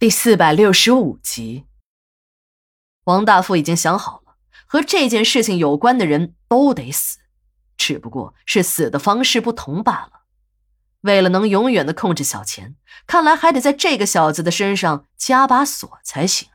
[0.00, 1.66] 第四百六十五集，
[3.04, 7.18] 王大富已经想好了，和这件事情有关的人都得死，
[7.76, 10.22] 只不过是死的方式不同罢了。
[11.02, 12.76] 为了能永远的控制小钱，
[13.06, 16.48] 看来还得在这个小子的身上加把锁才行。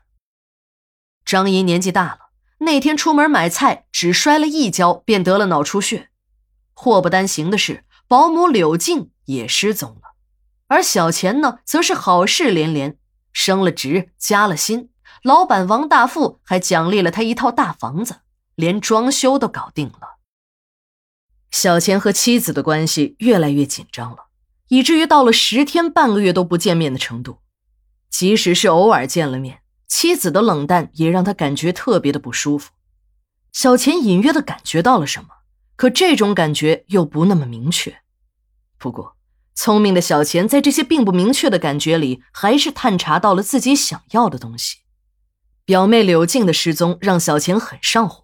[1.23, 2.31] 张姨年纪大了，
[2.61, 6.09] 那天出门买菜只摔了一跤，便得了脑出血。
[6.73, 10.15] 祸不单行的是，保姆柳静也失踪了，
[10.65, 12.97] 而小钱呢，则是好事连连。
[13.35, 14.89] 升了职，加了薪，
[15.21, 18.21] 老板王大富还奖励了他一套大房子，
[18.55, 20.15] 连装修都搞定了。
[21.51, 24.27] 小钱和妻子的关系越来越紧张了，
[24.69, 27.39] 以至于到了十天半个月都不见面的程度。
[28.09, 32.71] 即使是偶尔见了面，妻子的冷淡也让他感觉特别的不舒服。
[33.51, 35.27] 小钱隐约的感觉到了什么，
[35.75, 38.01] 可这种感觉又不那么明确。
[38.77, 39.14] 不过。
[39.55, 44.79] 聪明的小钱在这些并不明确的感觉里，还是探查到了自己想要的东西。
[45.63, 48.23] 表妹柳静的失踪让小钱很上火，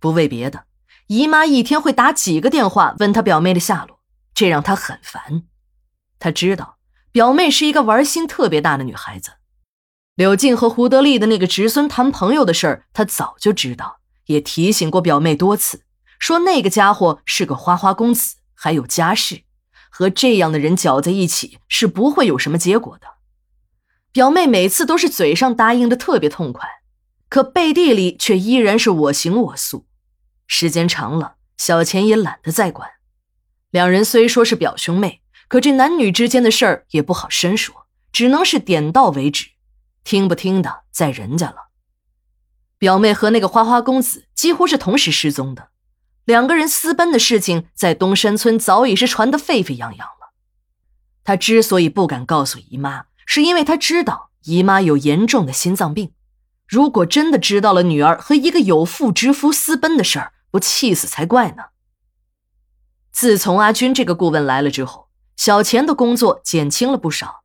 [0.00, 0.64] 不为别的，
[1.08, 4.00] 姨妈一天会打几个电话问她表妹的下落，
[4.32, 5.42] 这让她很烦。
[6.18, 6.78] 他知道
[7.12, 9.32] 表妹是一个玩心特别大的女孩子。
[10.14, 15.82] 柳静和胡德利的那个侄孙谈朋友的事儿，他早就知道，也提醒过表妹多次，
[16.18, 19.42] 说那个家伙是个花花公子，还有家室。
[19.90, 23.06] 和这样的人搅在一起是不会有什么结果的。
[24.12, 26.68] 表妹每次都是嘴上答应的特别痛快，
[27.28, 29.86] 可背地里却依然是我行我素。
[30.46, 32.88] 时间长了，小钱也懒得再管。
[33.70, 39.50] 两人虽说是表兄妹，可这男女之间的事儿也不好深说，只能是点到为止。
[40.04, 41.68] 听不听的在人家了。
[42.78, 45.68] 表妹和那个花花公子几乎是同时失踪的。
[46.28, 50.34] 两个人私奔的事情在东山村早已是传得沸沸扬扬了。
[51.24, 56.12] 他之所以不敢告诉姨妈，是因为他知道姨妈有严重的心脏病。
[56.66, 61.62] 如果真的知道了女儿和一个有妇之夫私奔的事儿，不气死才怪呢。
[63.10, 67.42] 自从阿军这个顾问来了之后，小钱的工作减轻了不少。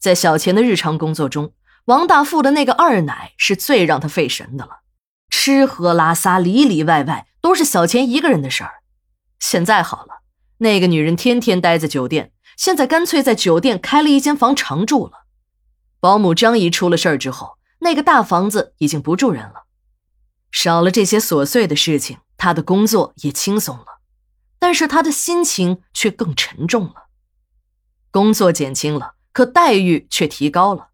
[0.00, 1.52] 在小钱的日常工作中，
[1.84, 4.80] 王大富的那个二奶是最让他费神的了，
[5.30, 7.26] 吃喝拉撒里里外外。
[7.48, 8.82] 都是小钱一个人的事儿。
[9.38, 10.20] 现在好了，
[10.58, 15.24] 那个女人天天待在酒店，现在干脆在酒店开了一间房常住了。
[15.98, 19.64] 保姆张姨出了事儿之后，那个大房子已经不住人了。
[20.50, 24.02] 少了这些琐碎的事情，他的工作也轻松了，
[24.58, 27.08] 但是他的心情却更沉重了。
[28.10, 30.88] 工作减轻了，可待遇却提高了。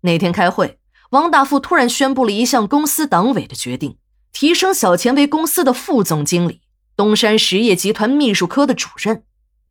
[0.00, 0.80] 那天开会，
[1.10, 3.96] 王大富突然宣布了一项公司党委的决定。
[4.34, 6.60] 提升小钱为公司的副总经理，
[6.96, 9.22] 东山实业集团秘书科的主任，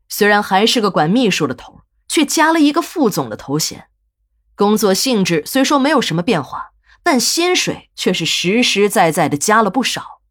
[0.07, 3.87] 虽然还是个管秘书的头，却加了一个副总的头衔。
[4.55, 6.71] 工作性质虽说没有什么变化，
[7.03, 10.21] 但薪水却是实实在在的加了不少。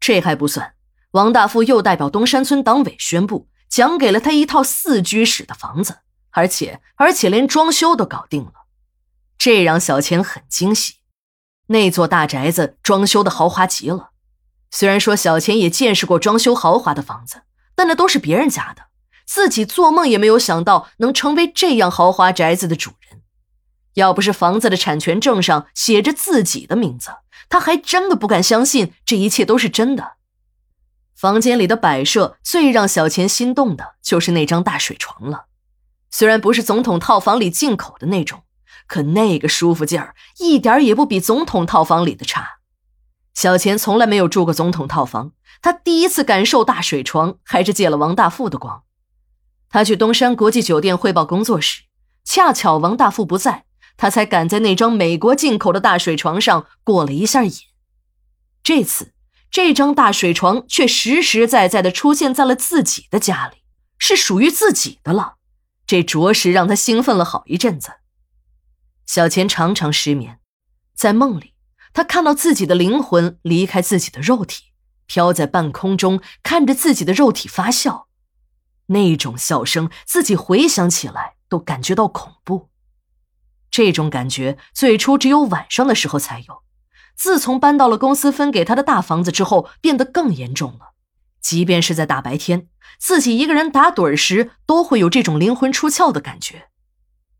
[0.00, 0.72] 这还不算，
[1.10, 5.98] 王大富又代表东山村党委宣布，奖给了他一套四居室的房子，
[6.30, 8.52] 而且而且连装修都搞定了，
[9.36, 10.94] 这让小钱很惊喜。
[11.68, 14.10] 那座大宅子装修的豪华极了，
[14.70, 17.42] 虽然说小钱也见识过装修豪华的房子，
[17.74, 18.84] 但那都是别人家的，
[19.26, 23.22] 自己做梦也没有想到能成为这样豪华宅子的主人。
[23.94, 27.10] 要不是房子的产权证上写着自己的名字，
[27.48, 30.12] 他还真的不敢相信这一切都是真的。
[31.16, 35.46] 房间里的摆设最让小钱心动的就是那张大水床了，
[36.10, 38.42] 虽然不是总统套房里进口的那种。
[38.86, 42.58] 可那个舒服劲儿，一点也不比总统套房里的差。
[43.34, 48.84] 小钱从来没有住过总统套房，他第一次感受大水床，还是借了王大富的光。
[49.68, 51.82] 他去东山国际酒店汇报工作时，
[52.24, 53.64] 恰巧王大富不在，
[53.96, 57.52] 他才敢在那张美国进口的大水床上过了一下瘾。
[58.62, 59.12] 这次，
[59.50, 63.58] 这张大水床却实实在在的出现在了自己的家里，
[63.98, 65.34] 是属于自己的了。
[65.86, 67.90] 这着实让他兴奋了好一阵子。
[69.06, 70.40] 小钱常常失眠，
[70.94, 71.54] 在梦里，
[71.92, 74.72] 他看到自己的灵魂离开自己的肉体，
[75.06, 78.08] 飘在半空中，看着自己的肉体发笑。
[78.86, 82.68] 那种笑声，自己回想起来都感觉到恐怖。
[83.70, 86.62] 这种感觉最初只有晚上的时候才有，
[87.14, 90.94] 自从搬到了公司分给他的大房子之后，变得更严重了。
[91.40, 92.68] 即便是在大白天，
[92.98, 96.68] 自己一个人打盹时，都会有这种灵魂出窍的感觉。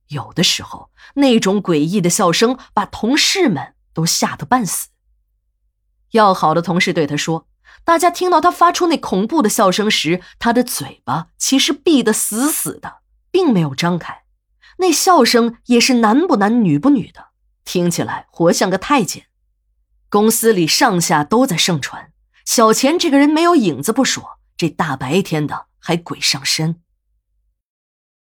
[0.09, 4.89] 有的时候，那种诡异的笑声把同事们都吓得半死。
[6.13, 7.49] 要好的同事对他说
[7.85, 12.99] ：“大家听到他发出那恐怖的笑声时，他的嘴巴其实闭得死死的，
[13.31, 14.23] 并没有张开。
[14.79, 17.29] 那笑声也是男不男女不女的，
[17.65, 19.27] 听起来活像个太监。
[20.09, 22.13] 公司里上下都在盛传，
[22.45, 26.81] 小钱这个人没有影子不说，这大白天的还鬼上身。